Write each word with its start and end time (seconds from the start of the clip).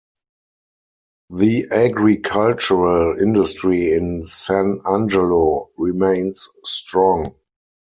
The 1.29 1.67
agricultural 1.69 3.19
industry 3.19 3.91
in 3.91 4.25
San 4.25 4.81
Angelo 4.83 5.69
remains 5.77 6.49
strong. 6.65 7.35